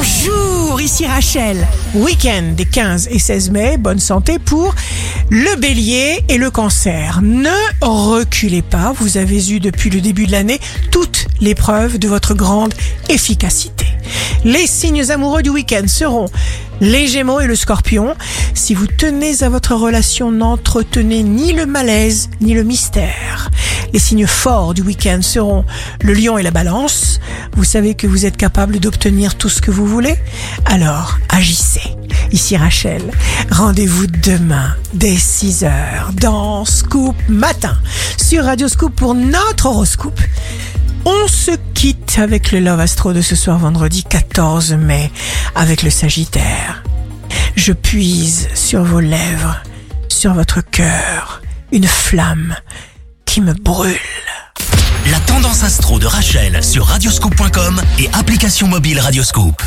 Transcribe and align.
Bonjour, 0.00 0.80
ici 0.80 1.06
Rachel. 1.06 1.68
Week-end 1.94 2.54
des 2.56 2.64
15 2.64 3.08
et 3.10 3.18
16 3.18 3.50
mai, 3.50 3.76
bonne 3.76 3.98
santé 3.98 4.38
pour 4.38 4.74
le 5.28 5.56
bélier 5.56 6.24
et 6.30 6.38
le 6.38 6.50
cancer. 6.50 7.20
Ne 7.22 7.50
reculez 7.82 8.62
pas, 8.62 8.94
vous 8.98 9.18
avez 9.18 9.50
eu 9.50 9.60
depuis 9.60 9.90
le 9.90 10.00
début 10.00 10.26
de 10.26 10.32
l'année 10.32 10.58
toutes 10.90 11.26
les 11.42 11.54
preuves 11.54 11.98
de 11.98 12.08
votre 12.08 12.32
grande 12.32 12.72
efficacité. 13.10 13.84
Les 14.42 14.66
signes 14.66 15.10
amoureux 15.10 15.42
du 15.42 15.50
week-end 15.50 15.86
seront 15.86 16.30
les 16.80 17.06
gémeaux 17.06 17.40
et 17.40 17.46
le 17.46 17.54
scorpion. 17.54 18.14
Si 18.54 18.72
vous 18.72 18.86
tenez 18.86 19.42
à 19.42 19.50
votre 19.50 19.74
relation, 19.74 20.32
n'entretenez 20.32 21.22
ni 21.22 21.52
le 21.52 21.66
malaise 21.66 22.30
ni 22.40 22.54
le 22.54 22.62
mystère. 22.62 23.39
Les 23.92 23.98
signes 23.98 24.26
forts 24.26 24.74
du 24.74 24.82
week-end 24.82 25.20
seront 25.22 25.64
le 26.02 26.14
lion 26.14 26.38
et 26.38 26.42
la 26.42 26.50
balance. 26.50 27.20
Vous 27.56 27.64
savez 27.64 27.94
que 27.94 28.06
vous 28.06 28.26
êtes 28.26 28.36
capable 28.36 28.78
d'obtenir 28.78 29.36
tout 29.36 29.48
ce 29.48 29.60
que 29.60 29.70
vous 29.70 29.86
voulez 29.86 30.16
Alors, 30.66 31.18
agissez. 31.28 31.96
Ici 32.32 32.56
Rachel, 32.56 33.02
rendez-vous 33.50 34.06
demain 34.06 34.74
dès 34.94 35.14
6h 35.14 36.14
dans 36.20 36.64
Scoop 36.64 37.16
Matin 37.28 37.76
sur 38.16 38.44
Radio 38.44 38.68
Scoop 38.68 38.94
pour 38.94 39.14
notre 39.14 39.66
horoscope. 39.66 40.20
On 41.04 41.26
se 41.26 41.52
quitte 41.74 42.18
avec 42.18 42.52
le 42.52 42.60
Love 42.60 42.80
Astro 42.80 43.12
de 43.12 43.22
ce 43.22 43.34
soir 43.34 43.58
vendredi 43.58 44.04
14 44.04 44.74
mai 44.74 45.10
avec 45.54 45.82
le 45.82 45.90
Sagittaire. 45.90 46.84
Je 47.56 47.72
puise 47.72 48.48
sur 48.54 48.84
vos 48.84 49.00
lèvres, 49.00 49.56
sur 50.08 50.34
votre 50.34 50.60
cœur, 50.60 51.42
une 51.72 51.86
flamme 51.86 52.54
qui 53.30 53.40
me 53.40 53.54
brûle. 53.54 53.96
La 55.08 55.20
tendance 55.20 55.62
astro 55.62 56.00
de 56.00 56.06
Rachel 56.06 56.64
sur 56.64 56.84
radioscope.com 56.84 57.80
et 58.00 58.10
application 58.12 58.66
mobile 58.66 58.98
Radioscope. 58.98 59.62